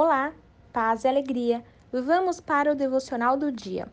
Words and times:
Olá, 0.00 0.32
paz 0.72 1.02
e 1.02 1.08
alegria. 1.08 1.64
Vamos 1.90 2.38
para 2.38 2.70
o 2.70 2.76
devocional 2.76 3.36
do 3.36 3.50
dia. 3.50 3.88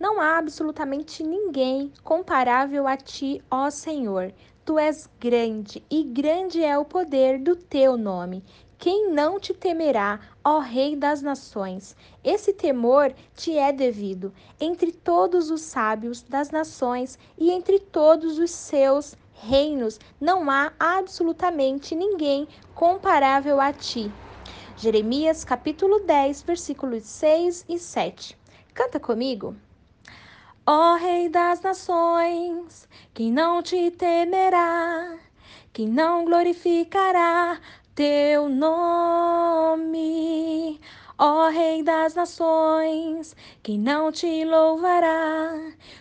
Não 0.00 0.18
há 0.18 0.38
absolutamente 0.38 1.22
ninguém 1.22 1.92
comparável 2.02 2.86
a 2.86 2.96
ti, 2.96 3.44
ó 3.50 3.68
Senhor. 3.68 4.32
Tu 4.64 4.78
és 4.78 5.06
grande 5.20 5.84
e 5.90 6.02
grande 6.02 6.64
é 6.64 6.78
o 6.78 6.84
poder 6.86 7.38
do 7.38 7.54
teu 7.54 7.98
nome. 7.98 8.42
Quem 8.78 9.10
não 9.10 9.38
te 9.38 9.52
temerá, 9.52 10.18
ó 10.42 10.60
Rei 10.60 10.96
das 10.96 11.20
Nações? 11.20 11.94
Esse 12.24 12.54
temor 12.54 13.12
te 13.34 13.54
é 13.54 13.70
devido 13.70 14.32
entre 14.58 14.92
todos 14.92 15.50
os 15.50 15.60
sábios 15.60 16.22
das 16.22 16.50
nações 16.50 17.18
e 17.36 17.50
entre 17.50 17.78
todos 17.78 18.38
os 18.38 18.50
seus 18.50 19.14
reinos. 19.34 20.00
Não 20.18 20.50
há 20.50 20.72
absolutamente 20.78 21.94
ninguém 21.94 22.48
comparável 22.74 23.60
a 23.60 23.74
ti. 23.74 24.10
Jeremias 24.76 25.44
capítulo 25.44 26.00
10, 26.00 26.42
versículos 26.42 27.04
6 27.04 27.64
e 27.68 27.78
7. 27.78 28.36
Canta 28.74 28.98
comigo. 28.98 29.54
Ó 30.66 30.96
Rei 30.96 31.28
das 31.28 31.60
Nações, 31.60 32.88
quem 33.14 33.30
não 33.30 33.62
te 33.62 33.92
temerá, 33.92 35.16
quem 35.72 35.86
não 35.86 36.24
glorificará 36.24 37.60
teu 37.94 38.48
nome. 38.48 40.00
Ó 41.16 41.48
Rei 41.50 41.84
das 41.84 42.16
Nações, 42.16 43.36
quem 43.62 43.78
não 43.78 44.10
te 44.10 44.44
louvará, 44.44 45.52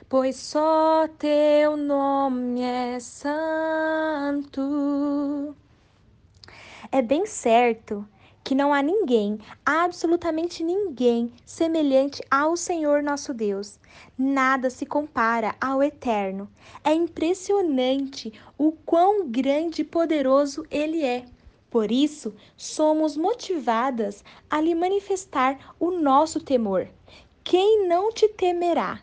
pois 0.09 0.35
só 0.35 1.07
teu 1.19 1.77
nome 1.77 2.63
é 2.63 2.99
santo. 2.99 4.65
É 6.91 7.03
bem 7.03 7.27
certo 7.27 8.07
que 8.43 8.53
não 8.53 8.73
há 8.73 8.81
ninguém, 8.81 9.39
absolutamente 9.65 10.63
ninguém, 10.63 11.31
semelhante 11.45 12.21
ao 12.29 12.57
Senhor 12.57 13.01
nosso 13.01 13.33
Deus. 13.33 13.79
Nada 14.17 14.69
se 14.69 14.85
compara 14.85 15.55
ao 15.61 15.81
Eterno. 15.81 16.49
É 16.83 16.93
impressionante 16.93 18.33
o 18.57 18.71
quão 18.71 19.27
grande 19.29 19.81
e 19.81 19.85
poderoso 19.85 20.65
Ele 20.69 21.03
é. 21.03 21.25
Por 21.69 21.91
isso, 21.91 22.35
somos 22.55 23.17
motivadas 23.17 24.23
a 24.49 24.61
lhe 24.61 24.75
manifestar 24.75 25.73
o 25.79 25.89
nosso 25.89 26.39
temor. 26.39 26.87
Quem 27.43 27.87
não 27.87 28.11
te 28.11 28.27
temerá? 28.27 29.01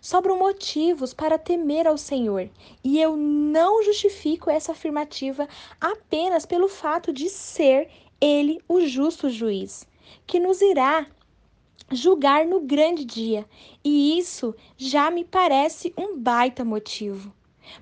Sobram 0.00 0.38
motivos 0.38 1.12
para 1.12 1.38
temer 1.38 1.86
ao 1.86 1.98
Senhor, 1.98 2.48
e 2.82 3.00
eu 3.00 3.16
não 3.16 3.82
justifico 3.82 4.48
essa 4.48 4.72
afirmativa 4.72 5.48
apenas 5.80 6.46
pelo 6.46 6.68
fato 6.68 7.12
de 7.12 7.28
ser 7.28 7.88
ele 8.20 8.60
o 8.68 8.80
justo 8.80 9.30
juiz, 9.30 9.86
que 10.26 10.40
nos 10.40 10.60
irá 10.60 11.06
julgar 11.90 12.44
no 12.44 12.60
grande 12.60 13.04
dia, 13.04 13.46
e 13.84 14.18
isso 14.18 14.54
já 14.76 15.10
me 15.10 15.24
parece 15.24 15.92
um 15.96 16.18
baita 16.18 16.64
motivo. 16.64 17.32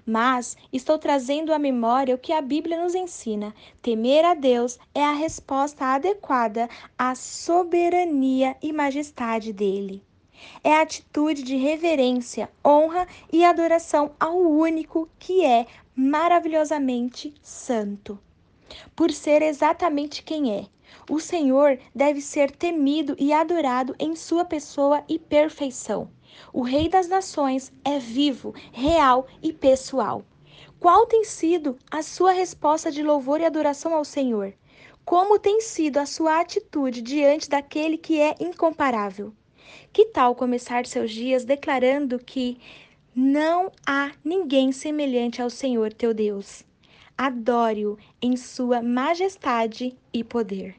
Mas 0.04 0.56
estou 0.72 0.98
trazendo 0.98 1.52
à 1.52 1.58
memória 1.58 2.14
o 2.14 2.18
que 2.18 2.32
a 2.32 2.40
Bíblia 2.40 2.82
nos 2.82 2.94
ensina. 2.94 3.54
Temer 3.80 4.24
a 4.24 4.34
Deus 4.34 4.78
é 4.92 5.02
a 5.02 5.12
resposta 5.12 5.84
adequada 5.84 6.68
à 6.98 7.14
soberania 7.14 8.56
e 8.60 8.72
majestade 8.72 9.52
dele. 9.52 10.02
É 10.62 10.74
a 10.74 10.82
atitude 10.82 11.42
de 11.42 11.56
reverência, 11.56 12.50
honra 12.64 13.06
e 13.32 13.44
adoração 13.44 14.10
ao 14.18 14.36
único 14.36 15.08
que 15.18 15.44
é 15.44 15.66
maravilhosamente 15.94 17.32
santo 17.40 18.18
por 18.94 19.10
ser 19.10 19.42
exatamente 19.42 20.22
quem 20.22 20.52
é. 20.52 20.66
O 21.10 21.20
Senhor 21.20 21.78
deve 21.94 22.20
ser 22.20 22.50
temido 22.50 23.14
e 23.18 23.32
adorado 23.32 23.94
em 23.98 24.16
sua 24.16 24.44
pessoa 24.44 25.04
e 25.08 25.18
perfeição. 25.18 26.10
O 26.52 26.62
Rei 26.62 26.88
das 26.88 27.08
Nações 27.08 27.72
é 27.84 27.98
vivo, 27.98 28.54
real 28.72 29.26
e 29.42 29.52
pessoal. 29.52 30.24
Qual 30.78 31.06
tem 31.06 31.24
sido 31.24 31.76
a 31.90 32.02
sua 32.02 32.32
resposta 32.32 32.90
de 32.90 33.02
louvor 33.02 33.40
e 33.40 33.44
adoração 33.44 33.94
ao 33.94 34.04
Senhor? 34.04 34.52
Como 35.04 35.38
tem 35.38 35.60
sido 35.60 35.98
a 35.98 36.06
sua 36.06 36.40
atitude 36.40 37.00
diante 37.00 37.48
daquele 37.48 37.96
que 37.96 38.20
é 38.20 38.34
incomparável? 38.40 39.32
Que 39.92 40.06
tal 40.06 40.34
começar 40.34 40.84
seus 40.84 41.10
dias 41.10 41.44
declarando 41.44 42.18
que 42.18 42.58
não 43.14 43.70
há 43.86 44.12
ninguém 44.24 44.72
semelhante 44.72 45.40
ao 45.40 45.48
Senhor 45.48 45.92
teu 45.92 46.12
Deus? 46.12 46.64
Adore-o 47.16 47.98
em 48.20 48.36
sua 48.36 48.82
majestade 48.82 49.96
e 50.12 50.22
poder. 50.22 50.76